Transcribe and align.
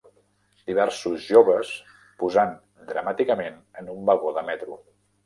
Diversos 0.69 1.19
joves 1.33 1.73
posant 2.23 2.55
dramàticament 2.93 3.61
en 3.83 3.93
un 3.97 4.01
vagó 4.11 4.33
de 4.39 4.45
metro. 4.49 4.81